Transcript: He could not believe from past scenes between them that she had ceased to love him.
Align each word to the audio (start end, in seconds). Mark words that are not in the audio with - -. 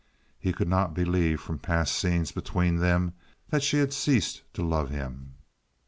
He 0.39 0.51
could 0.51 0.67
not 0.67 0.95
believe 0.95 1.39
from 1.41 1.59
past 1.59 1.95
scenes 1.95 2.31
between 2.31 2.77
them 2.77 3.13
that 3.51 3.61
she 3.61 3.77
had 3.77 3.93
ceased 3.93 4.41
to 4.55 4.63
love 4.65 4.89
him. 4.89 5.35